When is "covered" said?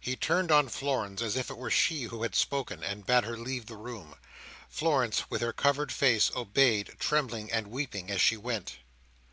5.52-5.92